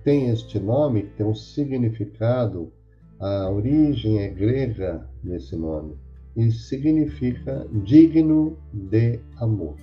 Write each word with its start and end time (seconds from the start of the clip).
tem 0.03 0.30
este 0.30 0.59
nome, 0.59 1.03
tem 1.17 1.25
um 1.25 1.36
significado, 1.36 2.72
a 3.19 3.50
origem 3.50 4.19
é 4.19 4.28
grega 4.28 5.08
desse 5.23 5.56
nome 5.56 5.97
e 6.36 6.52
significa 6.52 7.68
digno 7.84 8.58
de 8.74 9.20
amor. 9.38 9.76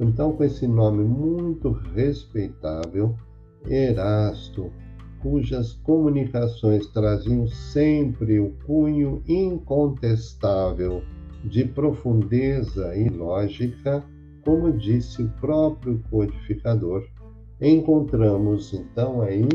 Então, 0.00 0.32
com 0.32 0.44
esse 0.44 0.66
nome 0.66 1.04
muito 1.04 1.70
respeitável, 1.70 3.14
Erasto, 3.66 4.70
cujas 5.20 5.72
comunicações 5.82 6.86
traziam 6.88 7.46
sempre 7.48 8.38
o 8.38 8.52
cunho 8.64 9.22
incontestável 9.26 11.02
de 11.44 11.64
profundeza 11.64 12.96
e 12.96 13.08
lógica, 13.08 14.04
como 14.44 14.72
disse 14.72 15.22
o 15.22 15.28
próprio 15.40 16.02
codificador, 16.10 17.04
encontramos 17.60 18.72
então 18.72 19.20
aí 19.20 19.48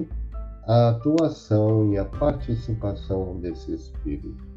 a 0.68 0.90
atuação 0.90 1.91
e 1.94 1.97
a 1.97 2.06
participação 2.06 3.40
desse 3.40 3.73
espírito. 3.73 4.53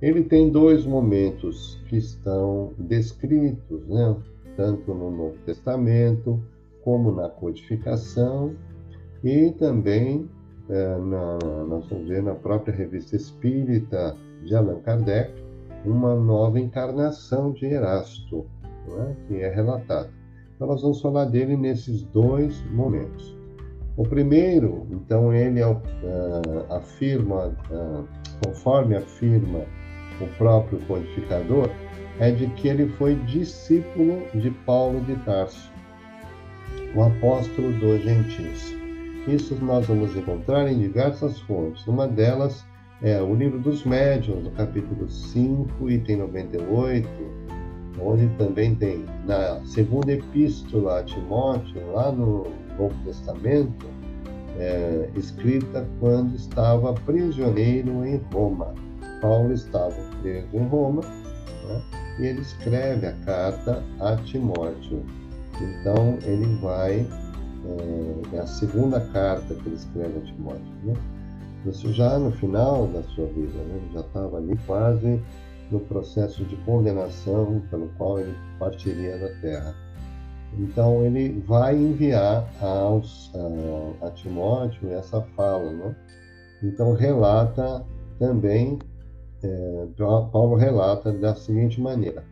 Ele 0.00 0.22
tem 0.22 0.50
dois 0.50 0.84
momentos 0.84 1.80
que 1.88 1.96
estão 1.96 2.72
descritos, 2.78 3.86
né? 3.88 4.16
tanto 4.56 4.92
no 4.92 5.10
Novo 5.10 5.36
Testamento 5.44 6.42
como 6.84 7.10
na 7.12 7.28
codificação 7.28 8.54
e 9.24 9.50
também 9.52 10.28
é, 10.68 10.98
na, 10.98 11.38
nós 11.66 11.88
vamos 11.88 12.08
ver 12.08 12.22
na 12.22 12.34
própria 12.34 12.74
revista 12.74 13.16
espírita 13.16 14.16
de 14.44 14.54
Allan 14.54 14.80
Kardec 14.80 15.32
uma 15.84 16.14
nova 16.14 16.60
encarnação 16.60 17.52
de 17.52 17.66
Erasto, 17.66 18.44
né? 18.88 19.16
que 19.26 19.36
é 19.36 19.48
relatada. 19.48 20.10
Então 20.54 20.66
nós 20.66 20.82
vamos 20.82 21.00
falar 21.00 21.26
dele 21.26 21.56
nesses 21.56 22.02
dois 22.02 22.62
momentos. 22.70 23.36
O 23.96 24.02
primeiro, 24.02 24.86
então, 24.90 25.32
ele 25.32 25.62
uh, 25.62 25.80
afirma, 26.68 27.46
uh, 27.70 28.04
conforme 28.44 28.94
afirma 28.94 29.60
o 30.20 30.26
próprio 30.38 30.78
codificador, 30.86 31.70
é 32.18 32.30
de 32.30 32.46
que 32.48 32.68
ele 32.68 32.88
foi 32.92 33.14
discípulo 33.26 34.22
de 34.34 34.50
Paulo 34.50 35.00
de 35.00 35.14
Tarso, 35.16 35.70
o 36.94 37.02
apóstolo 37.02 37.72
dos 37.72 38.02
gentios. 38.02 38.74
Isso 39.28 39.54
nós 39.56 39.86
vamos 39.86 40.16
encontrar 40.16 40.70
em 40.70 40.78
diversas 40.78 41.38
fontes. 41.40 41.86
Uma 41.86 42.06
delas 42.06 42.64
é 43.02 43.20
o 43.20 43.34
livro 43.34 43.58
dos 43.58 43.84
médiuns, 43.84 44.44
no 44.44 44.50
capítulo 44.52 45.08
5, 45.08 45.90
item 45.90 46.16
98, 46.16 47.08
onde 48.00 48.28
também 48.36 48.74
tem 48.74 49.04
na 49.26 49.60
segunda 49.64 50.12
epístola 50.12 51.00
a 51.00 51.02
Timóteo, 51.02 51.92
lá 51.92 52.10
no 52.10 52.46
Novo 52.78 52.94
Testamento, 53.04 53.86
é, 54.58 55.10
escrita 55.14 55.86
quando 56.00 56.34
estava 56.34 56.94
prisioneiro 56.94 58.06
em 58.06 58.16
Roma. 58.32 58.74
Paulo 59.20 59.52
estava 59.52 59.94
preso 60.20 60.48
em 60.52 60.66
Roma 60.66 61.02
né, 61.02 61.82
e 62.18 62.26
ele 62.26 62.40
escreve 62.40 63.06
a 63.06 63.12
carta 63.24 63.82
a 64.00 64.16
Timóteo. 64.16 65.04
Então 65.60 66.18
ele 66.22 66.46
vai, 66.56 67.06
é, 67.64 68.36
é, 68.36 68.38
a 68.38 68.46
segunda 68.46 69.00
carta 69.00 69.54
que 69.54 69.66
ele 69.66 69.76
escreve 69.76 70.18
a 70.18 70.22
Timóteo. 70.22 70.74
Né? 70.84 70.94
Isso 71.66 71.92
já 71.92 72.18
no 72.18 72.30
final 72.32 72.86
da 72.88 73.02
sua 73.02 73.26
vida, 73.26 73.58
né? 73.58 73.80
já 73.92 74.00
estava 74.00 74.36
ali 74.36 74.56
quase 74.66 75.20
no 75.70 75.80
processo 75.80 76.44
de 76.44 76.56
condenação 76.58 77.60
pelo 77.70 77.88
qual 77.96 78.20
ele 78.20 78.34
partiria 78.58 79.18
da 79.18 79.28
terra. 79.40 79.74
Então 80.58 81.04
ele 81.04 81.40
vai 81.46 81.76
enviar 81.76 82.48
aos, 82.60 83.32
a, 83.34 84.06
a 84.06 84.10
Timóteo 84.10 84.92
essa 84.92 85.20
fala, 85.36 85.70
né? 85.72 85.96
Então 86.62 86.94
relata 86.94 87.84
também 88.18 88.78
é, 89.46 89.86
Paulo 90.32 90.56
relata 90.56 91.12
da 91.12 91.34
seguinte 91.34 91.80
maneira: 91.80 92.24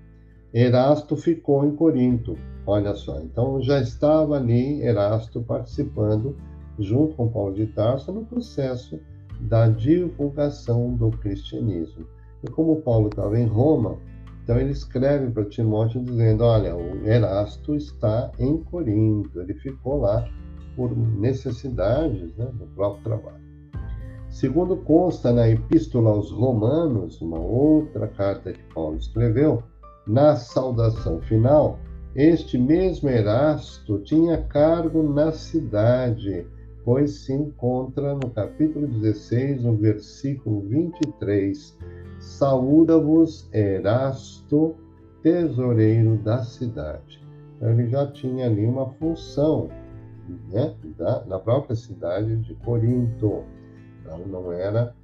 Erasto 0.53 1.17
ficou 1.17 1.65
em 1.65 1.75
Corinto. 1.75 2.37
Olha 2.67 2.95
só, 2.95 3.21
então 3.21 3.61
já 3.61 3.81
estava 3.81 4.37
ali 4.37 4.83
Erasto 4.83 5.43
participando, 5.43 6.37
junto 6.79 7.15
com 7.15 7.29
Paulo 7.29 7.55
de 7.55 7.67
Tarso, 7.67 8.13
no 8.13 8.25
processo 8.25 8.99
da 9.41 9.69
divulgação 9.69 10.95
do 10.95 11.11
cristianismo. 11.11 12.07
E 12.43 12.51
como 12.51 12.81
Paulo 12.83 13.09
estava 13.09 13.39
em 13.39 13.47
Roma, 13.47 13.99
então 14.43 14.59
ele 14.59 14.73
escreve 14.73 15.31
para 15.31 15.45
Timóteo 15.45 16.03
dizendo: 16.03 16.45
Olha, 16.45 16.77
o 16.77 17.07
Erasto 17.07 17.75
está 17.75 18.31
em 18.39 18.59
Corinto, 18.59 19.41
ele 19.41 19.55
ficou 19.55 20.01
lá 20.01 20.29
por 20.77 20.97
necessidades 20.97 22.35
né, 22.37 22.47
do 22.55 22.67
próprio 22.75 23.05
trabalho. 23.05 23.54
Segundo 24.35 24.77
consta 24.79 25.33
na 25.33 25.49
Epístola 25.49 26.11
aos 26.11 26.33
Romanos, 26.33 27.21
uma 27.21 27.39
outra 27.39 28.09
carta 28.09 28.53
que 28.53 28.75
Paulo 28.75 28.97
escreveu, 28.97 29.63
na 30.09 30.35
saudação 30.35 31.21
final, 31.21 31.79
este 32.17 32.59
mesmo 32.59 33.09
Erasto 33.09 34.01
tinha 34.01 34.43
cargo 34.43 35.05
na 35.05 35.31
cidade, 35.31 36.49
pois 36.85 37.13
se 37.13 37.33
encontra 37.33 38.15
no 38.15 38.29
capítulo 38.31 38.89
16, 38.89 39.63
no 39.63 39.77
versículo 39.77 40.63
23. 40.63 41.79
Saúda-vos, 42.19 43.49
Erasto, 43.53 44.75
tesoureiro 45.23 46.17
da 46.17 46.43
cidade. 46.43 47.25
Então, 47.57 47.71
ele 47.71 47.89
já 47.89 48.05
tinha 48.09 48.47
ali 48.47 48.67
uma 48.67 48.91
função 48.95 49.69
né, 50.51 50.75
da, 50.99 51.21
da 51.21 51.39
própria 51.39 51.77
cidade 51.77 52.37
de 52.39 52.53
Corinto. 52.57 53.45
Então, 54.05 54.19
não 54.27 54.53
era 54.53 54.95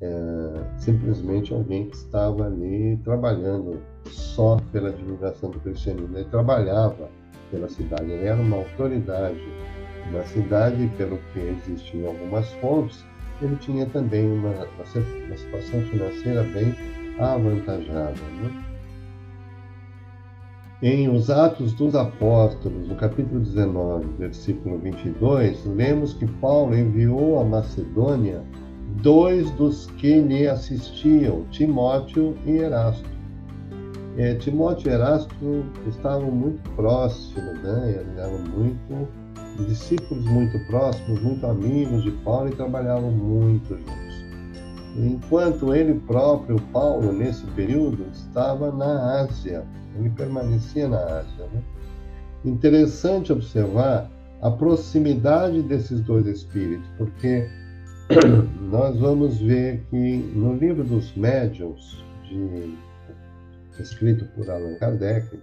é, 0.00 0.78
simplesmente 0.78 1.52
alguém 1.52 1.90
que 1.90 1.96
estava 1.96 2.46
ali 2.46 2.96
trabalhando 3.02 3.80
só 4.06 4.58
pela 4.72 4.92
divulgação 4.92 5.50
do 5.50 5.58
cristianismo. 5.60 6.16
Ele 6.16 6.28
trabalhava 6.30 7.10
pela 7.50 7.68
cidade, 7.68 8.10
ele 8.10 8.26
era 8.26 8.40
uma 8.40 8.58
autoridade 8.58 9.42
na 10.12 10.22
cidade, 10.24 10.90
pelo 10.96 11.18
que 11.32 11.40
existem 11.40 12.06
algumas 12.06 12.50
fontes, 12.54 13.04
ele 13.42 13.56
tinha 13.56 13.86
também 13.86 14.30
uma, 14.30 14.50
uma, 14.50 15.36
situação 15.36 15.82
financeira 15.82 16.42
bem 16.44 16.74
avantajada. 17.18 18.12
Né? 18.12 18.67
Em 20.80 21.08
Os 21.08 21.28
Atos 21.28 21.72
dos 21.72 21.96
Apóstolos, 21.96 22.86
no 22.86 22.94
capítulo 22.94 23.40
19, 23.40 24.06
versículo 24.16 24.78
22, 24.78 25.66
lemos 25.66 26.14
que 26.14 26.24
Paulo 26.40 26.72
enviou 26.76 27.40
à 27.40 27.44
Macedônia 27.44 28.44
dois 29.02 29.50
dos 29.52 29.86
que 29.98 30.20
lhe 30.20 30.46
assistiam, 30.46 31.44
Timóteo 31.50 32.36
e 32.46 32.58
Erasto. 32.58 33.10
É, 34.16 34.34
Timóteo 34.34 34.88
e 34.88 34.94
Erasto 34.94 35.64
estavam 35.88 36.30
muito 36.30 36.62
próximos, 36.76 37.60
né? 37.60 38.04
eram 38.16 38.38
muito 38.38 39.08
discípulos 39.66 40.24
muito 40.26 40.64
próximos, 40.68 41.20
muito 41.20 41.44
amigos 41.44 42.04
de 42.04 42.12
Paulo 42.22 42.50
e 42.50 42.52
trabalhavam 42.52 43.10
muito 43.10 43.76
juntos. 43.76 44.07
Enquanto 44.96 45.74
ele 45.74 45.94
próprio, 46.00 46.60
Paulo, 46.72 47.12
nesse 47.12 47.44
período, 47.48 48.06
estava 48.12 48.72
na 48.72 49.20
Ásia, 49.20 49.64
ele 49.96 50.10
permanecia 50.10 50.88
na 50.88 50.98
Ásia. 50.98 51.46
Né? 51.52 51.62
Interessante 52.44 53.32
observar 53.32 54.10
a 54.40 54.50
proximidade 54.50 55.62
desses 55.62 56.00
dois 56.00 56.26
espíritos, 56.26 56.88
porque 56.96 57.48
nós 58.70 58.98
vamos 58.98 59.38
ver 59.40 59.84
que 59.90 60.16
no 60.34 60.54
livro 60.54 60.84
dos 60.84 61.14
médiuns, 61.14 62.02
de, 62.24 62.74
escrito 63.80 64.24
por 64.34 64.48
Allan 64.50 64.76
Kardec, 64.76 65.38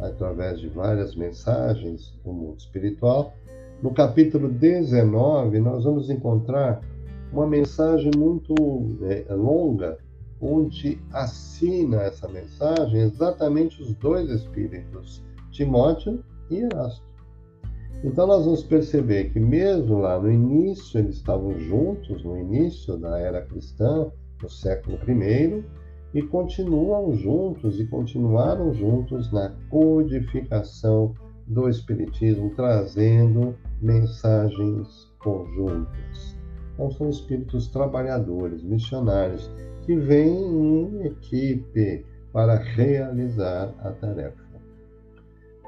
através 0.00 0.60
de 0.60 0.68
várias 0.68 1.14
mensagens 1.14 2.14
do 2.24 2.32
mundo 2.32 2.58
espiritual, 2.58 3.34
no 3.82 3.92
capítulo 3.92 4.48
19, 4.48 5.58
nós 5.60 5.84
vamos 5.84 6.08
encontrar 6.08 6.80
uma 7.34 7.46
mensagem 7.48 8.12
muito 8.16 8.54
é, 9.02 9.34
longa, 9.34 9.98
onde 10.40 11.00
assina 11.12 12.02
essa 12.02 12.28
mensagem 12.28 13.00
exatamente 13.00 13.82
os 13.82 13.92
dois 13.96 14.30
espíritos, 14.30 15.24
Timóteo 15.50 16.22
e 16.48 16.58
Erasto. 16.58 17.04
Então 18.04 18.26
nós 18.26 18.44
vamos 18.44 18.62
perceber 18.62 19.30
que 19.30 19.40
mesmo 19.40 19.98
lá 19.98 20.20
no 20.20 20.30
início 20.30 20.98
eles 20.98 21.16
estavam 21.16 21.58
juntos, 21.58 22.22
no 22.22 22.38
início 22.38 22.96
da 22.96 23.18
era 23.18 23.42
cristã, 23.42 24.10
no 24.40 24.48
século 24.48 24.98
I, 25.08 25.64
e 26.12 26.22
continuam 26.22 27.14
juntos 27.14 27.80
e 27.80 27.86
continuaram 27.86 28.72
juntos 28.72 29.32
na 29.32 29.50
codificação 29.70 31.14
do 31.46 31.68
Espiritismo, 31.68 32.52
trazendo 32.54 33.56
mensagens 33.80 35.12
conjuntas. 35.18 36.33
Então, 36.74 36.90
são 36.90 37.08
espíritos 37.08 37.68
trabalhadores, 37.68 38.62
missionários, 38.62 39.50
que 39.82 39.94
vêm 39.94 40.28
em 40.28 41.06
equipe 41.06 42.04
para 42.32 42.56
realizar 42.56 43.72
a 43.78 43.90
tarefa. 43.92 44.44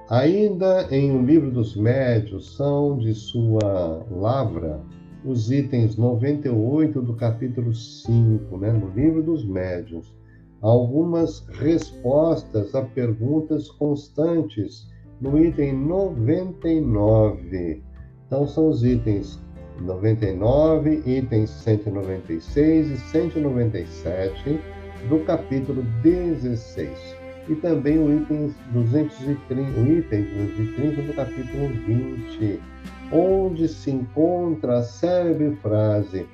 Ainda 0.08 0.86
em 0.90 1.16
O 1.16 1.24
Livro 1.24 1.50
dos 1.50 1.76
Médios, 1.76 2.56
são 2.56 2.96
de 2.96 3.14
sua 3.14 4.04
lavra 4.10 4.80
os 5.24 5.50
itens 5.50 5.96
98 5.96 7.02
do 7.02 7.14
capítulo 7.14 7.74
5, 7.74 8.56
né, 8.58 8.70
no 8.70 8.88
Livro 8.90 9.22
dos 9.22 9.44
Médios, 9.44 10.14
algumas 10.60 11.46
respostas 11.48 12.74
a 12.74 12.82
perguntas 12.82 13.68
constantes 13.68 14.88
no 15.20 15.38
item 15.38 15.76
99. 15.76 17.82
Então, 18.26 18.46
são 18.46 18.68
os 18.68 18.84
itens 18.84 19.40
99, 19.80 21.02
itens 21.06 21.50
196 21.50 22.90
e 22.90 22.96
197 22.96 24.60
do 25.08 25.20
capítulo 25.20 25.82
16. 26.02 26.88
E 27.48 27.54
também 27.56 27.98
o 27.98 28.22
item 28.22 28.52
230, 28.72 29.52
o 29.52 29.86
item 29.86 30.22
230 30.22 31.02
do 31.02 31.12
capítulo 31.14 31.68
20, 31.86 32.60
onde 33.12 33.68
se 33.68 33.90
encontra 33.90 34.78
a 34.78 34.82
célebre 34.82 35.56
frase. 35.62 36.26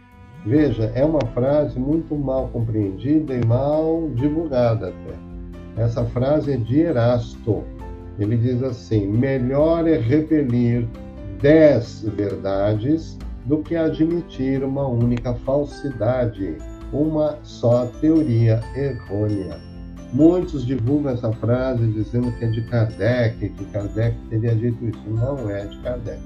Veja, 0.47 0.91
é 0.95 1.05
uma 1.05 1.25
frase 1.35 1.79
muito 1.79 2.17
mal 2.17 2.49
compreendida 2.49 3.35
e 3.35 3.45
mal 3.45 4.11
divulgada 4.15 4.89
até. 4.89 5.83
Essa 5.83 6.05
frase 6.07 6.53
é 6.53 6.57
de 6.57 6.81
Erasto. 6.81 7.63
Ele 8.19 8.37
diz 8.37 8.63
assim: 8.63 9.07
melhor 9.07 9.87
é 9.87 9.99
repelir 9.99 10.89
dez 11.41 12.03
verdades 12.17 13.19
do 13.45 13.59
que 13.59 13.77
admitir 13.77 14.63
uma 14.63 14.87
única 14.87 15.35
falsidade, 15.35 16.57
uma 16.93 17.39
só 17.43 17.87
teoria 18.01 18.61
errônea. 18.77 19.57
Muitos 20.13 20.67
divulgam 20.67 21.13
essa 21.13 21.33
frase 21.33 21.87
dizendo 21.89 22.31
que 22.33 22.45
é 22.45 22.49
de 22.49 22.63
Kardec, 22.69 23.49
que 23.49 23.65
Kardec 23.67 24.17
teria 24.29 24.55
dito 24.55 24.87
isso. 24.87 25.03
Não 25.09 25.49
é 25.49 25.65
de 25.65 25.79
Kardec. 25.79 26.21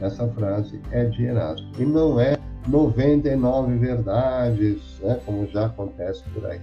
Essa 0.00 0.28
frase 0.28 0.80
é 0.90 1.06
de 1.06 1.24
Erasto. 1.24 1.66
E 1.78 1.84
não 1.84 2.20
é 2.20 2.36
99 2.68 3.78
verdades, 3.78 5.00
né, 5.02 5.18
como 5.24 5.46
já 5.46 5.66
acontece 5.66 6.22
por 6.34 6.44
aí. 6.44 6.60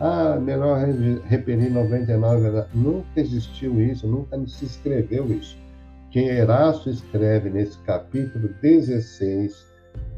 Ah, 0.00 0.36
melhor 0.40 0.78
repelir 1.26 1.70
99 1.70 2.42
verdades. 2.42 2.70
Nunca 2.74 3.06
existiu 3.16 3.80
isso, 3.80 4.06
nunca 4.06 4.36
se 4.48 4.64
escreveu 4.64 5.26
isso 5.26 5.56
que 6.10 6.20
Erasto 6.20 6.88
escreve 6.88 7.50
nesse 7.50 7.78
capítulo 7.80 8.48
16, 8.62 9.66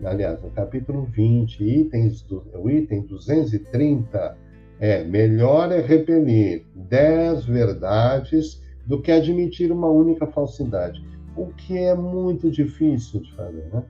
aliás, 0.04 0.40
no 0.42 0.50
capítulo 0.50 1.04
20, 1.04 1.62
itens 1.64 2.22
do, 2.22 2.44
o 2.54 2.70
item 2.70 3.02
230, 3.02 4.36
é 4.78 5.04
melhor 5.04 5.72
é 5.72 5.80
repelir 5.80 6.64
dez 6.74 7.44
verdades 7.44 8.62
do 8.86 9.00
que 9.00 9.12
admitir 9.12 9.70
uma 9.70 9.88
única 9.88 10.26
falsidade, 10.26 11.04
o 11.36 11.46
que 11.48 11.76
é 11.76 11.94
muito 11.94 12.50
difícil 12.50 13.20
de 13.20 13.32
fazer, 13.34 13.68
né? 13.72 13.82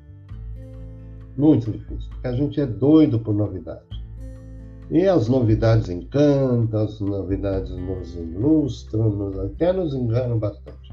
Muito 1.36 1.70
difícil, 1.70 2.10
porque 2.10 2.26
a 2.26 2.32
gente 2.32 2.60
é 2.60 2.66
doido 2.66 3.18
por 3.20 3.34
novidade. 3.34 3.88
E 4.90 5.06
as 5.06 5.28
novidades 5.28 5.88
encantam, 5.88 6.82
as 6.82 7.00
novidades 7.00 7.70
nos 7.70 8.16
ilustram, 8.16 9.30
até 9.44 9.72
nos 9.72 9.94
enganam 9.94 10.38
bastante. 10.38 10.89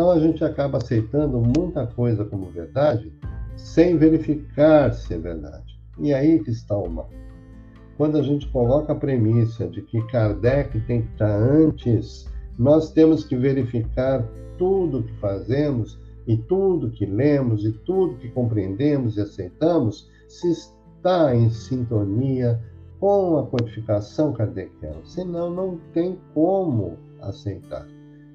Então 0.00 0.12
a 0.12 0.18
gente 0.18 0.42
acaba 0.42 0.78
aceitando 0.78 1.38
muita 1.38 1.86
coisa 1.86 2.24
como 2.24 2.46
verdade 2.46 3.12
sem 3.54 3.98
verificar 3.98 4.94
se 4.94 5.12
é 5.12 5.18
verdade. 5.18 5.78
E 5.98 6.14
aí 6.14 6.42
que 6.42 6.50
está 6.50 6.74
o 6.74 6.88
mal. 6.88 7.10
Quando 7.98 8.16
a 8.16 8.22
gente 8.22 8.48
coloca 8.48 8.94
a 8.94 8.96
premissa 8.96 9.68
de 9.68 9.82
que 9.82 10.00
Kardec 10.06 10.80
tem 10.86 11.02
que 11.02 11.12
estar 11.12 11.36
antes, 11.36 12.26
nós 12.58 12.90
temos 12.90 13.26
que 13.26 13.36
verificar 13.36 14.26
tudo 14.56 15.02
que 15.02 15.12
fazemos 15.18 15.98
e 16.26 16.34
tudo 16.38 16.90
que 16.92 17.04
lemos 17.04 17.66
e 17.66 17.72
tudo 17.84 18.16
que 18.16 18.30
compreendemos 18.30 19.18
e 19.18 19.20
aceitamos 19.20 20.10
se 20.26 20.50
está 20.50 21.36
em 21.36 21.50
sintonia 21.50 22.58
com 22.98 23.36
a 23.36 23.46
codificação 23.46 24.32
kardeciana. 24.32 25.04
Senão, 25.04 25.50
não 25.50 25.78
tem 25.92 26.18
como 26.32 26.96
aceitar. 27.20 27.86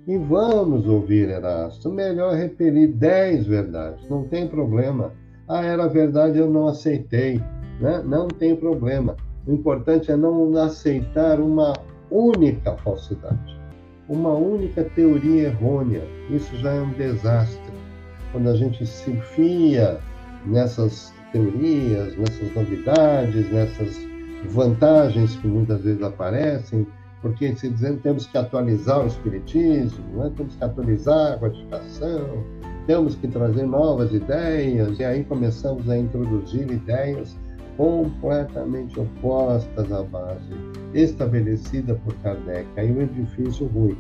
E 0.07 0.17
vamos 0.17 0.88
ouvir 0.88 1.29
Erasto. 1.29 1.91
Melhor 1.91 2.35
repelir 2.35 2.93
dez 2.93 3.47
verdades, 3.47 4.07
não 4.07 4.24
tem 4.24 4.47
problema. 4.47 5.12
Ah, 5.47 5.63
era 5.63 5.88
verdade, 5.88 6.38
eu 6.38 6.50
não 6.50 6.67
aceitei. 6.67 7.41
Né? 7.79 8.03
Não 8.05 8.27
tem 8.27 8.55
problema. 8.55 9.15
O 9.47 9.53
importante 9.53 10.12
é 10.12 10.15
não 10.15 10.55
aceitar 10.57 11.39
uma 11.39 11.74
única 12.12 12.75
falsidade, 12.77 13.59
uma 14.07 14.33
única 14.33 14.83
teoria 14.83 15.47
errônea. 15.47 16.03
Isso 16.29 16.55
já 16.57 16.71
é 16.71 16.81
um 16.81 16.91
desastre. 16.91 17.74
Quando 18.31 18.50
a 18.50 18.55
gente 18.55 18.85
se 18.85 19.12
fia 19.35 20.00
nessas 20.45 21.13
teorias, 21.31 22.15
nessas 22.15 22.53
novidades, 22.55 23.51
nessas 23.51 24.07
vantagens 24.50 25.35
que 25.35 25.47
muitas 25.47 25.81
vezes 25.81 26.01
aparecem, 26.03 26.85
porque 27.25 27.55
se 27.55 27.70
dizendo 27.70 28.00
temos 28.01 28.27
que 28.27 28.38
atualizar 28.38 29.03
o 29.03 29.08
espiritismo, 29.08 30.05
né? 30.15 30.32
temos 30.38 30.55
que 30.55 30.63
atualizar 30.63 31.34
a 31.34 31.38
codificação, 31.39 32.44
temos 32.86 33.15
que 33.15 33.27
trazer 33.27 33.63
novas 33.63 34.13
ideias, 34.13 35.00
e 35.00 35.03
aí 35.03 35.24
começamos 35.24 35.89
a 35.89 35.98
introduzir 35.98 36.70
ideias 36.70 37.36
completamente 37.77 39.00
opostas 39.00 39.91
à 39.91 40.03
base 40.03 40.53
estabelecida 40.94 41.96
por 42.05 42.13
Kardec. 42.17 42.67
Aí 42.77 42.91
o 42.91 43.01
edifício 43.01 43.65
ruim, 43.70 43.98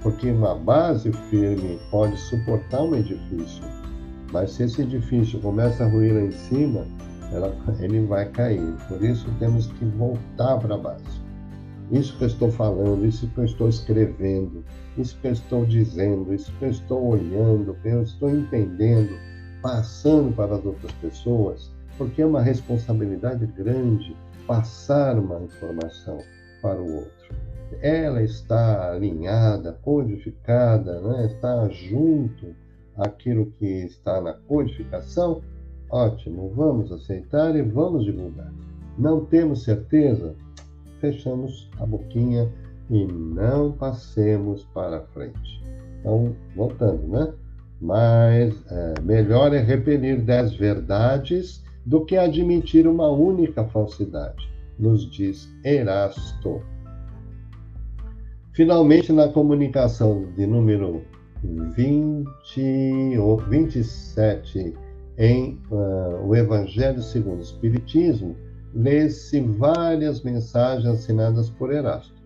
porque 0.00 0.30
uma 0.30 0.54
base 0.54 1.10
firme 1.28 1.80
pode 1.90 2.16
suportar 2.16 2.82
um 2.82 2.94
edifício, 2.94 3.64
mas 4.30 4.52
se 4.52 4.62
esse 4.62 4.82
edifício 4.82 5.40
começa 5.40 5.82
a 5.82 5.88
ruir 5.88 6.14
lá 6.14 6.20
em 6.20 6.30
cima, 6.30 6.86
ela, 7.32 7.52
ele 7.80 8.06
vai 8.06 8.26
cair. 8.26 8.76
Por 8.86 9.02
isso 9.02 9.28
temos 9.40 9.66
que 9.66 9.84
voltar 9.86 10.58
para 10.58 10.76
a 10.76 10.78
base. 10.78 11.21
Isso 11.92 12.16
que 12.16 12.24
eu 12.24 12.28
estou 12.28 12.50
falando, 12.50 13.04
isso 13.04 13.28
que 13.28 13.38
eu 13.38 13.44
estou 13.44 13.68
escrevendo, 13.68 14.64
isso 14.96 15.16
que 15.20 15.28
eu 15.28 15.32
estou 15.32 15.66
dizendo, 15.66 16.32
isso 16.32 16.50
que 16.58 16.64
eu 16.64 16.70
estou 16.70 17.06
olhando, 17.08 17.76
que 17.82 17.88
eu 17.88 18.02
estou 18.02 18.30
entendendo, 18.30 19.12
passando 19.60 20.34
para 20.34 20.54
as 20.54 20.64
outras 20.64 20.92
pessoas, 20.92 21.70
porque 21.98 22.22
é 22.22 22.26
uma 22.26 22.40
responsabilidade 22.40 23.46
grande 23.46 24.16
passar 24.46 25.18
uma 25.18 25.42
informação 25.42 26.18
para 26.62 26.80
o 26.80 26.94
outro. 26.94 27.12
Ela 27.82 28.22
está 28.22 28.90
alinhada, 28.90 29.78
codificada, 29.82 30.98
né? 31.00 31.26
está 31.26 31.68
junto 31.68 32.54
àquilo 32.96 33.52
que 33.58 33.66
está 33.66 34.18
na 34.20 34.32
codificação, 34.32 35.42
ótimo, 35.90 36.52
vamos 36.56 36.90
aceitar 36.90 37.54
e 37.54 37.62
vamos 37.62 38.04
divulgar. 38.04 38.52
Não 38.98 39.24
temos 39.24 39.64
certeza? 39.64 40.34
Fechamos 41.02 41.68
a 41.80 41.84
boquinha 41.84 42.48
e 42.88 43.04
não 43.04 43.72
passemos 43.72 44.62
para 44.72 45.00
frente. 45.06 45.60
Então, 45.98 46.32
voltando, 46.54 47.08
né? 47.08 47.34
Mas 47.80 48.54
é, 48.70 48.94
melhor 49.02 49.52
é 49.52 49.58
repelir 49.58 50.22
dez 50.22 50.54
verdades 50.54 51.64
do 51.84 52.04
que 52.04 52.16
admitir 52.16 52.86
uma 52.86 53.10
única 53.10 53.64
falsidade, 53.64 54.48
nos 54.78 55.10
diz 55.10 55.52
Erasto. 55.64 56.62
Finalmente, 58.52 59.12
na 59.12 59.26
comunicação 59.26 60.30
de 60.36 60.46
número 60.46 61.02
20 61.42 63.18
ou 63.18 63.38
27 63.38 64.72
em 65.18 65.58
uh, 65.68 66.24
o 66.24 66.36
Evangelho 66.36 67.02
segundo 67.02 67.40
o 67.40 67.42
Espiritismo, 67.42 68.36
lê-se 68.74 69.40
várias 69.40 70.22
mensagens 70.22 70.86
assinadas 70.86 71.50
por 71.50 71.72
Erasto. 71.72 72.22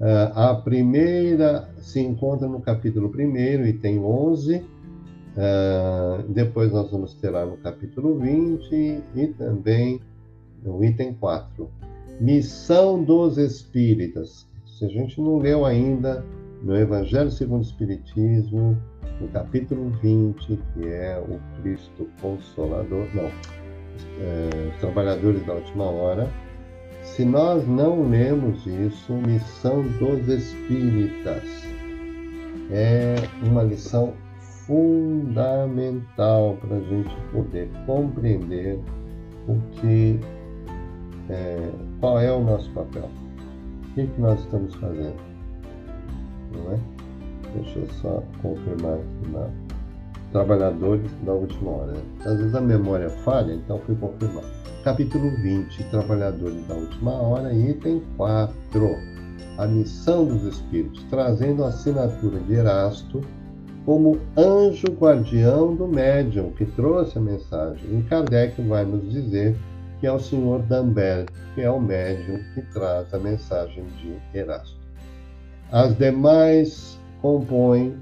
Uh, 0.00 0.30
a 0.32 0.54
primeira 0.54 1.68
se 1.80 2.00
encontra 2.00 2.46
no 2.46 2.60
capítulo 2.60 3.10
1, 3.12 3.66
item 3.66 3.98
11, 3.98 4.56
uh, 4.56 6.22
depois 6.28 6.70
nós 6.72 6.90
vamos 6.90 7.14
ter 7.14 7.30
lá 7.30 7.44
no 7.44 7.56
capítulo 7.56 8.16
20 8.18 9.02
e 9.16 9.26
também 9.36 10.00
no 10.62 10.84
item 10.84 11.14
4. 11.14 11.68
Missão 12.20 13.02
dos 13.02 13.38
Espíritas. 13.38 14.46
Se 14.66 14.84
a 14.84 14.88
gente 14.88 15.20
não 15.20 15.38
leu 15.38 15.64
ainda 15.64 16.24
no 16.62 16.76
Evangelho 16.76 17.30
segundo 17.30 17.60
o 17.60 17.66
Espiritismo, 17.66 18.76
no 19.20 19.28
capítulo 19.28 19.90
20, 20.00 20.58
que 20.74 20.86
é 20.86 21.18
o 21.18 21.60
Cristo 21.60 22.08
Consolador, 22.20 23.06
não, 23.14 23.30
é, 24.20 24.70
Trabalhadores 24.80 25.44
da 25.46 25.54
Última 25.54 25.84
Hora, 25.84 26.28
se 27.02 27.24
nós 27.24 27.66
não 27.66 28.08
lemos 28.08 28.66
isso, 28.66 29.12
Missão 29.12 29.82
dos 29.98 30.28
Espíritas. 30.28 31.42
É 32.70 33.16
uma 33.42 33.62
lição 33.62 34.12
fundamental 34.66 36.58
para 36.60 36.76
a 36.76 36.80
gente 36.80 37.16
poder 37.32 37.68
compreender 37.86 38.78
o 39.48 39.56
que 39.72 40.20
é, 41.30 41.70
qual 42.00 42.20
é 42.20 42.30
o 42.30 42.40
nosso 42.40 42.70
papel, 42.72 43.08
o 43.90 43.94
que, 43.94 44.06
que 44.06 44.20
nós 44.20 44.38
estamos 44.40 44.74
fazendo, 44.74 45.16
não 46.52 46.72
é? 46.72 46.78
Deixa 47.54 47.78
eu 47.78 47.88
só 47.94 48.22
confirmar 48.42 48.94
aqui 48.94 49.30
na 49.32 49.48
Trabalhadores 50.32 51.10
da 51.24 51.32
Última 51.32 51.70
Hora. 51.70 51.94
Às 52.24 52.38
vezes 52.38 52.54
a 52.54 52.60
memória 52.60 53.08
falha, 53.08 53.54
então 53.54 53.78
fui 53.80 53.94
confirmar. 53.96 54.44
Capítulo 54.84 55.30
20, 55.42 55.84
Trabalhadores 55.84 56.66
da 56.66 56.74
Última 56.74 57.12
Hora, 57.12 57.52
item 57.52 58.02
4. 58.16 58.54
A 59.56 59.66
missão 59.66 60.26
dos 60.26 60.44
Espíritos, 60.44 61.02
trazendo 61.10 61.64
a 61.64 61.68
assinatura 61.68 62.38
de 62.40 62.54
Erasto 62.54 63.22
como 63.84 64.18
anjo 64.36 64.86
guardião 65.00 65.74
do 65.74 65.88
médium 65.88 66.50
que 66.52 66.66
trouxe 66.66 67.16
a 67.16 67.20
mensagem. 67.22 67.98
E 67.98 68.02
Kardec 68.02 68.60
vai 68.62 68.84
nos 68.84 69.10
dizer 69.10 69.56
que 69.98 70.06
é 70.06 70.12
o 70.12 70.18
senhor 70.18 70.60
Dambert, 70.62 71.28
que 71.54 71.62
é 71.62 71.70
o 71.70 71.80
médium 71.80 72.38
que 72.54 72.62
traz 72.72 73.12
a 73.14 73.18
mensagem 73.18 73.84
de 74.00 74.38
Erasto. 74.38 74.76
As 75.72 75.96
demais 75.96 76.98
compõem 77.22 77.96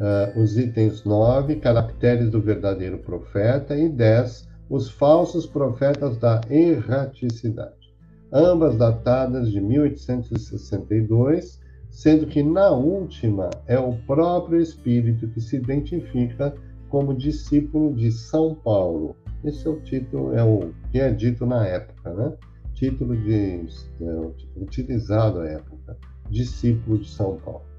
uh, 0.00 0.40
os 0.40 0.58
itens 0.58 1.04
9, 1.04 1.56
caracteres 1.56 2.30
do 2.30 2.40
verdadeiro 2.40 2.98
profeta, 2.98 3.76
e 3.76 3.88
10, 3.88 4.48
os 4.68 4.90
falsos 4.90 5.46
profetas 5.46 6.18
da 6.18 6.40
erraticidade. 6.48 7.92
Ambas 8.32 8.76
datadas 8.76 9.50
de 9.50 9.60
1862, 9.60 11.60
sendo 11.90 12.26
que 12.26 12.42
na 12.42 12.70
última 12.70 13.50
é 13.66 13.78
o 13.78 13.92
próprio 14.06 14.60
espírito 14.60 15.28
que 15.28 15.40
se 15.40 15.56
identifica 15.56 16.54
como 16.88 17.14
discípulo 17.14 17.94
de 17.94 18.10
São 18.10 18.54
Paulo. 18.54 19.14
Esse 19.44 19.66
é 19.66 19.70
o 19.70 19.80
título, 19.80 20.34
é 20.34 20.42
o 20.42 20.72
que 20.90 21.00
é 21.00 21.10
dito 21.10 21.44
na 21.44 21.66
época, 21.66 22.14
né? 22.14 22.32
Título 22.74 23.14
de, 23.16 23.66
é, 24.00 24.30
utilizado 24.56 25.40
à 25.40 25.48
época, 25.48 25.98
discípulo 26.30 26.98
de 26.98 27.10
São 27.10 27.36
Paulo 27.36 27.71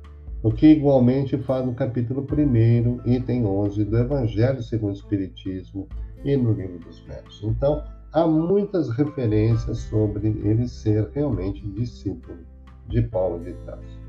o 0.43 0.51
que 0.51 0.67
igualmente 0.67 1.37
faz 1.37 1.65
no 1.65 1.73
capítulo 1.73 2.27
1, 2.29 3.09
item 3.09 3.45
11 3.45 3.85
do 3.85 3.97
Evangelho 3.97 4.61
segundo 4.61 4.91
o 4.91 4.93
Espiritismo 4.93 5.87
e 6.25 6.35
no 6.35 6.51
Livro 6.51 6.79
dos 6.79 7.01
Médios. 7.07 7.41
Então, 7.41 7.81
há 8.11 8.27
muitas 8.27 8.89
referências 8.89 9.77
sobre 9.77 10.27
ele 10.27 10.67
ser 10.67 11.09
realmente 11.13 11.65
discípulo 11.69 12.39
de 12.89 13.01
Paulo 13.03 13.41
de 13.41 13.53
Tarso. 13.65 14.03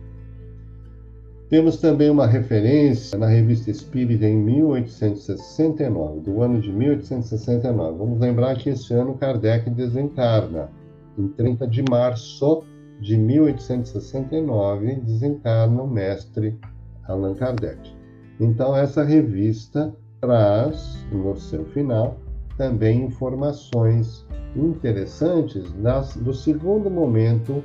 Temos 1.48 1.76
também 1.76 2.10
uma 2.10 2.26
referência 2.26 3.16
na 3.16 3.28
Revista 3.28 3.70
Espírita 3.70 4.26
em 4.26 4.36
1869, 4.36 6.20
do 6.20 6.42
ano 6.42 6.60
de 6.60 6.72
1869. 6.72 7.96
Vamos 7.96 8.18
lembrar 8.18 8.56
que 8.56 8.70
esse 8.70 8.92
ano 8.92 9.14
Kardec 9.14 9.70
desencarna, 9.70 10.68
em 11.16 11.28
30 11.28 11.68
de 11.68 11.84
março 11.88 12.64
de 13.04 13.16
1869, 13.18 14.94
desencarna 15.02 15.82
o 15.82 15.86
mestre 15.86 16.58
Allan 17.06 17.34
Kardec. 17.34 17.94
Então, 18.40 18.74
essa 18.74 19.04
revista 19.04 19.94
traz, 20.22 21.06
no 21.12 21.36
seu 21.36 21.66
final, 21.66 22.16
também 22.56 23.04
informações 23.04 24.26
interessantes 24.56 25.70
das, 25.74 26.16
do 26.16 26.32
segundo 26.32 26.90
momento 26.90 27.62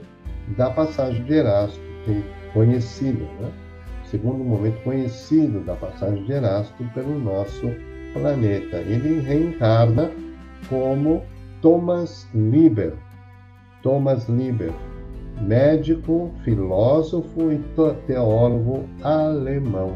da 0.57 0.69
passagem 0.71 1.23
de 1.23 1.33
Erasto, 1.33 1.79
conhecido, 2.53 3.23
né? 3.39 3.49
segundo 4.11 4.43
momento 4.43 4.83
conhecido 4.83 5.61
da 5.61 5.75
passagem 5.75 6.25
de 6.25 6.33
Erasto 6.33 6.83
pelo 6.93 7.17
nosso 7.17 7.71
planeta. 8.11 8.77
Ele 8.77 9.21
reencarna 9.21 10.11
como 10.67 11.23
Thomas 11.61 12.27
Liber. 12.33 12.93
Thomas 13.81 14.27
Liber, 14.27 14.73
médico, 15.41 16.31
filósofo 16.43 17.51
e 17.51 17.59
teólogo 18.07 18.85
alemão. 19.03 19.93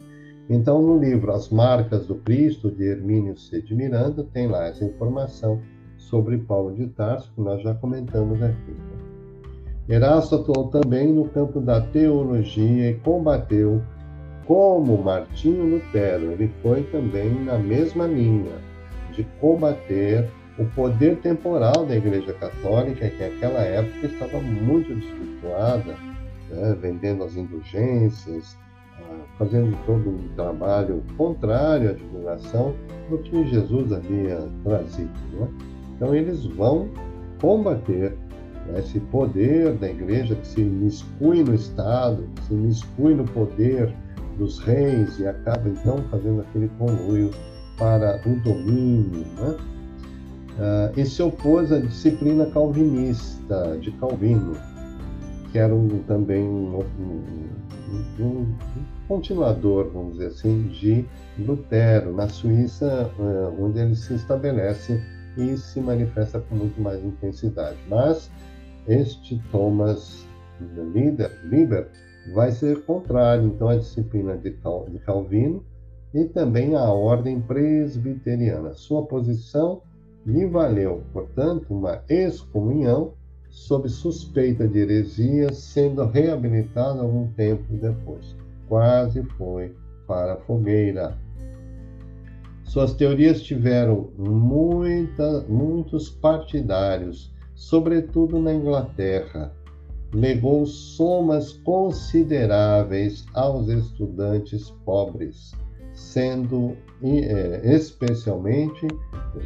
Então, 0.50 0.82
no 0.82 0.98
livro 0.98 1.32
As 1.32 1.48
Marcas 1.48 2.06
do 2.06 2.16
Cristo, 2.16 2.70
de 2.70 2.84
Hermínio 2.84 3.38
C. 3.38 3.62
de 3.62 3.74
Miranda, 3.74 4.26
tem 4.32 4.48
lá 4.48 4.66
essa 4.66 4.84
informação 4.84 5.60
sobre 5.96 6.36
Paulo 6.38 6.74
de 6.74 6.88
Tarso, 6.88 7.32
que 7.34 7.40
nós 7.40 7.62
já 7.62 7.74
comentamos 7.74 8.42
aqui. 8.42 8.76
Erasto 9.88 10.36
atuou 10.36 10.68
também 10.68 11.12
no 11.12 11.28
campo 11.28 11.60
da 11.60 11.80
teologia 11.80 12.90
e 12.90 12.94
combateu, 12.98 13.80
como 14.46 15.02
Martinho 15.02 15.64
Lutero, 15.64 16.32
ele 16.32 16.48
foi 16.60 16.82
também 16.84 17.32
na 17.44 17.56
mesma 17.56 18.06
linha 18.06 18.71
de 19.12 19.24
combater 19.40 20.28
o 20.58 20.64
poder 20.74 21.16
temporal 21.18 21.86
da 21.86 21.96
Igreja 21.96 22.32
Católica, 22.34 23.08
que 23.08 23.22
naquela 23.22 23.60
época 23.60 24.06
estava 24.06 24.40
muito 24.40 24.94
desvirtuada, 24.94 25.96
né, 26.50 26.76
vendendo 26.80 27.24
as 27.24 27.36
indulgências, 27.36 28.58
ah, 28.98 29.24
fazendo 29.38 29.76
todo 29.86 30.10
um 30.10 30.28
trabalho 30.36 31.02
contrário 31.16 31.90
à 31.90 31.92
divulgação 31.94 32.74
do 33.08 33.18
que 33.18 33.48
Jesus 33.48 33.92
havia 33.92 34.46
trazido. 34.62 35.10
Né? 35.32 35.48
Então, 35.96 36.14
eles 36.14 36.44
vão 36.44 36.90
combater 37.40 38.14
né, 38.66 38.78
esse 38.78 39.00
poder 39.00 39.72
da 39.74 39.88
igreja 39.88 40.34
que 40.34 40.46
se 40.46 40.60
miscui 40.60 41.42
no 41.42 41.54
Estado, 41.54 42.28
que 42.36 42.44
se 42.44 42.54
miscui 42.54 43.14
no 43.14 43.24
poder 43.24 43.92
dos 44.38 44.58
reis 44.60 45.18
e 45.18 45.26
acaba 45.26 45.68
então 45.68 45.98
fazendo 46.10 46.40
aquele 46.42 46.68
conluio 46.78 47.30
para 47.82 48.20
o 48.24 48.36
domínio. 48.36 49.26
Né? 49.36 49.56
Uh, 50.52 51.00
e 51.00 51.04
se 51.04 51.20
opôs 51.20 51.72
à 51.72 51.80
disciplina 51.80 52.46
calvinista 52.46 53.76
de 53.80 53.90
Calvino, 53.92 54.56
que 55.50 55.58
era 55.58 55.74
um, 55.74 55.88
também 56.04 56.44
um, 56.44 56.78
um, 56.78 58.22
um, 58.22 58.54
continuador, 59.08 59.90
vamos 59.92 60.12
dizer 60.12 60.28
assim, 60.28 60.68
de 60.68 61.04
Lutero, 61.36 62.14
na 62.14 62.28
Suíça, 62.28 63.10
uh, 63.18 63.64
onde 63.64 63.80
ele 63.80 63.96
se 63.96 64.14
estabelece 64.14 65.02
e 65.36 65.56
se 65.56 65.80
manifesta 65.80 66.38
com 66.38 66.54
muito 66.54 66.80
mais 66.80 67.02
intensidade. 67.04 67.78
Mas 67.88 68.30
este 68.86 69.42
Thomas 69.50 70.24
Liber, 70.94 71.32
Liber 71.42 71.88
vai 72.32 72.52
ser 72.52 72.84
contrário, 72.84 73.46
então, 73.46 73.68
à 73.68 73.74
disciplina 73.74 74.36
de, 74.36 74.52
Cal, 74.52 74.86
de 74.88 75.00
Calvino 75.00 75.64
e 76.14 76.24
também 76.24 76.74
à 76.74 76.84
ordem 76.90 77.40
presbiteriana. 77.40 78.74
Sua 78.74 79.04
posição 79.06 79.82
lhe 80.26 80.46
valeu, 80.46 81.02
portanto, 81.12 81.74
uma 81.74 82.02
excomunhão 82.08 83.14
sob 83.48 83.88
suspeita 83.88 84.66
de 84.66 84.78
heresia, 84.78 85.52
sendo 85.52 86.04
reabilitado 86.06 87.00
algum 87.00 87.28
tempo 87.32 87.64
depois. 87.76 88.36
Quase 88.68 89.22
foi 89.36 89.74
para 90.06 90.34
a 90.34 90.36
fogueira. 90.36 91.18
Suas 92.64 92.94
teorias 92.94 93.42
tiveram 93.42 94.08
muita, 94.16 95.42
muitos 95.42 96.08
partidários, 96.08 97.30
sobretudo 97.54 98.40
na 98.40 98.54
Inglaterra. 98.54 99.52
Legou 100.14 100.64
somas 100.64 101.52
consideráveis 101.52 103.26
aos 103.34 103.68
estudantes 103.68 104.70
pobres, 104.84 105.52
sendo 105.94 106.76
é, 107.02 107.74
especialmente 107.74 108.86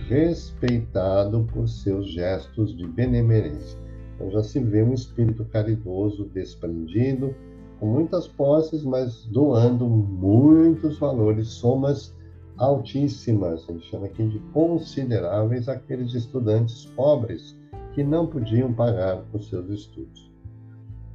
respeitado 0.08 1.46
por 1.52 1.68
seus 1.68 2.10
gestos 2.12 2.76
de 2.76 2.86
benemerência. 2.86 3.78
Então 4.14 4.30
já 4.30 4.42
se 4.42 4.58
vê 4.60 4.82
um 4.82 4.94
espírito 4.94 5.44
caridoso, 5.46 6.30
desprendido, 6.32 7.34
com 7.78 7.86
muitas 7.86 8.26
posses, 8.26 8.82
mas 8.84 9.24
doando 9.26 9.86
muitos 9.86 10.98
valores, 10.98 11.48
somas 11.48 12.14
altíssimas, 12.56 13.68
a 13.68 13.72
gente 13.72 13.86
chama 13.86 14.06
aqui 14.06 14.26
de 14.26 14.38
consideráveis, 14.52 15.68
aqueles 15.68 16.14
estudantes 16.14 16.86
pobres 16.96 17.54
que 17.92 18.02
não 18.02 18.26
podiam 18.26 18.72
pagar 18.72 19.22
os 19.32 19.48
seus 19.48 19.68
estudos. 19.68 20.32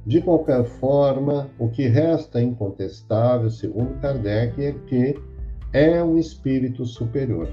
De 0.04 0.20
qualquer 0.20 0.64
forma, 0.64 1.48
o 1.60 1.68
que 1.68 1.86
resta 1.86 2.42
incontestável, 2.42 3.48
segundo 3.48 4.00
Kardec, 4.00 4.60
é 4.60 4.74
que 4.88 5.16
é 5.72 6.02
um 6.02 6.18
espírito 6.18 6.84
superior, 6.84 7.48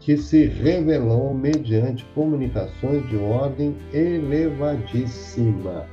que 0.00 0.16
se 0.16 0.46
revelou 0.46 1.34
mediante 1.34 2.02
comunicações 2.14 3.06
de 3.10 3.16
ordem 3.16 3.76
elevadíssima. 3.92 5.84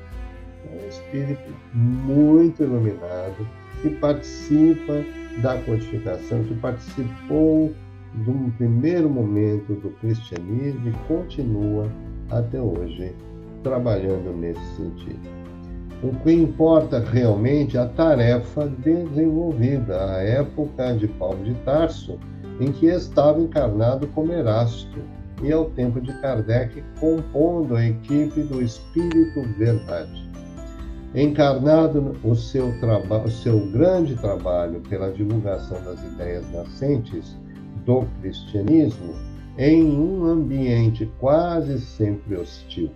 É 0.71 0.85
um 0.85 0.87
espírito 0.87 1.53
muito 1.73 2.63
iluminado, 2.63 3.45
que 3.81 3.89
participa 3.89 5.03
da 5.41 5.57
codificação, 5.63 6.45
que 6.45 6.55
participou 6.55 7.73
um 8.25 8.49
primeiro 8.51 9.09
momento 9.09 9.73
do 9.73 9.89
cristianismo 9.99 10.89
e 10.89 10.93
continua 11.07 11.91
até 12.29 12.61
hoje 12.61 13.13
trabalhando 13.63 14.35
nesse 14.35 14.63
sentido. 14.75 15.40
O 16.03 16.15
que 16.23 16.31
importa 16.31 16.99
realmente 16.99 17.77
é 17.77 17.81
a 17.81 17.87
tarefa 17.87 18.67
desenvolvida, 18.67 20.15
a 20.15 20.23
época 20.23 20.95
de 20.95 21.07
Paulo 21.07 21.43
de 21.43 21.53
Tarso, 21.63 22.17
em 22.59 22.71
que 22.71 22.87
estava 22.87 23.39
encarnado 23.39 24.07
como 24.07 24.33
Erasto, 24.33 24.99
e 25.43 25.51
ao 25.51 25.65
tempo 25.71 25.99
de 25.99 26.13
Kardec 26.21 26.83
compondo 26.99 27.75
a 27.75 27.85
equipe 27.85 28.41
do 28.43 28.61
Espírito 28.61 29.41
Verdade. 29.57 30.29
Encarnado 31.13 32.15
o 32.23 32.35
seu, 32.35 32.67
o 32.67 33.29
seu 33.29 33.71
grande 33.71 34.15
trabalho 34.15 34.81
pela 34.81 35.11
divulgação 35.11 35.83
das 35.83 36.01
ideias 36.03 36.49
nascentes 36.51 37.37
do 37.85 38.05
cristianismo 38.21 39.13
em 39.57 39.83
um 39.83 40.25
ambiente 40.25 41.11
quase 41.19 41.79
sempre 41.79 42.37
hostil. 42.37 42.89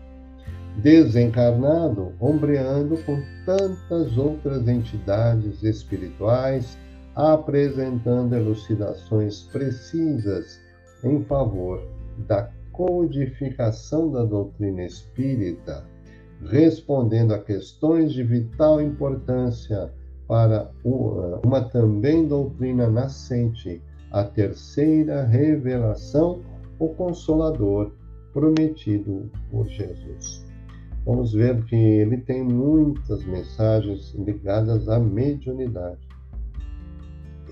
Desencarnado, 0.77 2.13
ombreando 2.19 2.97
com 3.03 3.21
tantas 3.45 4.17
outras 4.17 4.67
entidades 4.67 5.63
espirituais, 5.63 6.77
apresentando 7.15 8.35
elucidações 8.35 9.43
precisas 9.43 10.59
em 11.03 11.23
favor 11.23 11.81
da 12.27 12.49
codificação 12.71 14.11
da 14.11 14.23
doutrina 14.23 14.83
espírita 14.83 15.85
respondendo 16.43 17.33
a 17.33 17.39
questões 17.39 18.13
de 18.13 18.23
vital 18.23 18.81
importância 18.81 19.91
para 20.27 20.71
uma 20.83 21.61
também 21.61 22.27
doutrina 22.27 22.89
nascente, 22.89 23.81
a 24.11 24.23
terceira 24.23 25.23
revelação, 25.23 26.41
o 26.79 26.89
Consolador 26.89 27.91
prometido 28.33 29.29
por 29.49 29.67
Jesus. 29.67 30.44
Vamos 31.05 31.33
ver 31.33 31.63
que 31.65 31.75
ele 31.75 32.17
tem 32.17 32.43
muitas 32.43 33.23
mensagens 33.25 34.13
ligadas 34.15 34.89
à 34.89 34.99
mediunidade. 34.99 36.07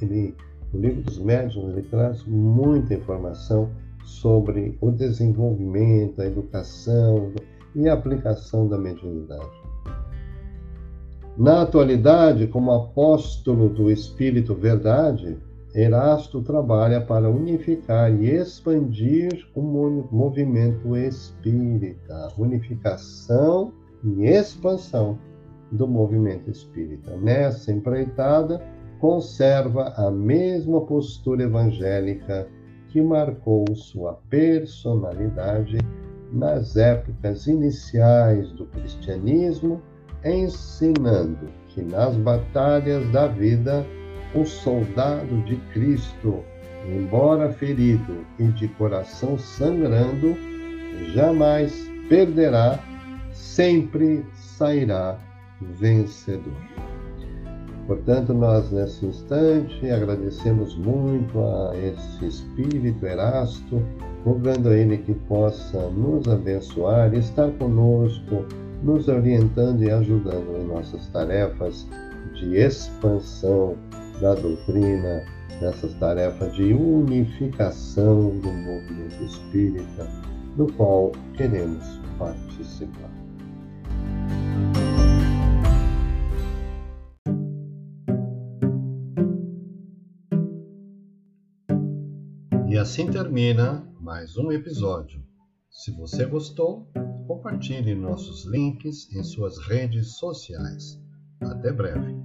Ele, 0.01 0.35
o 0.73 0.77
livro 0.77 1.03
dos 1.03 1.19
médiuns 1.19 1.73
ele 1.73 1.83
traz 1.83 2.23
muita 2.25 2.95
informação 2.95 3.69
sobre 4.03 4.77
o 4.81 4.91
desenvolvimento, 4.91 6.21
a 6.21 6.25
educação, 6.25 7.31
e 7.75 7.89
a 7.89 7.93
aplicação 7.93 8.67
da 8.67 8.77
mediunidade. 8.77 9.63
Na 11.37 11.63
atualidade, 11.63 12.47
como 12.47 12.71
apóstolo 12.71 13.69
do 13.69 13.89
Espírito 13.89 14.53
Verdade, 14.53 15.37
Erasto 15.75 16.41
trabalha 16.43 17.01
para 17.01 17.27
unificar 17.29 18.13
e 18.13 18.29
expandir 18.29 19.47
o 19.55 19.61
movimento 19.61 20.95
espírita, 20.95 22.31
unificação 22.37 23.73
e 24.03 24.25
expansão 24.25 25.17
do 25.71 25.87
movimento 25.87 26.51
espírita. 26.51 27.17
Nessa 27.17 27.71
empreitada, 27.71 28.61
conserva 28.99 29.93
a 29.97 30.11
mesma 30.11 30.81
postura 30.81 31.43
evangélica 31.43 32.47
que 32.89 33.01
marcou 33.01 33.65
sua 33.75 34.13
personalidade 34.29 35.79
nas 36.31 36.75
épocas 36.75 37.47
iniciais 37.47 38.51
do 38.51 38.67
cristianismo, 38.67 39.81
ensinando 40.23 41.47
que 41.69 41.81
nas 41.81 42.15
batalhas 42.17 43.11
da 43.11 43.27
vida 43.27 43.83
o 44.35 44.45
soldado 44.45 45.41
de 45.43 45.55
Cristo, 45.73 46.43
embora 46.87 47.51
ferido 47.51 48.25
e 48.39 48.45
de 48.45 48.67
coração 48.69 49.37
sangrando, 49.37 50.35
jamais 51.13 51.89
perderá, 52.09 52.79
sempre 53.31 54.25
sairá 54.35 55.17
vencedor. 55.61 56.53
Portanto, 57.87 58.33
nós 58.33 58.71
nesse 58.71 59.05
instante 59.05 59.89
agradecemos 59.89 60.75
muito 60.77 61.37
a 61.39 61.73
esse 61.77 62.25
Espírito 62.25 63.05
Erasto, 63.05 63.81
rogando 64.23 64.69
a 64.69 64.77
Ele 64.77 64.97
que 64.97 65.13
possa 65.13 65.89
nos 65.89 66.27
abençoar, 66.27 67.13
estar 67.13 67.51
conosco, 67.51 68.45
nos 68.81 69.07
orientando 69.09 69.83
e 69.83 69.91
ajudando 69.91 70.57
em 70.61 70.65
nossas 70.65 71.07
tarefas 71.07 71.85
de 72.35 72.55
expansão 72.55 73.75
da 74.23 74.35
doutrina, 74.35 75.25
nessas 75.59 75.93
tarefas 75.95 76.55
de 76.55 76.73
unificação 76.73 78.29
do 78.39 78.53
movimento 78.53 79.21
espírita, 79.21 80.07
do 80.55 80.65
qual 80.77 81.11
queremos 81.35 81.83
participar. 82.17 83.11
E 92.69 92.77
assim 92.77 93.11
termina 93.11 93.85
mais 93.99 94.37
um 94.37 94.53
episódio. 94.53 95.21
Se 95.69 95.91
você 95.91 96.25
gostou, 96.25 96.87
compartilhe 97.27 97.93
nossos 97.93 98.45
links 98.45 99.13
em 99.13 99.21
suas 99.21 99.57
redes 99.67 100.15
sociais. 100.15 100.97
Até 101.41 101.73
breve. 101.73 102.15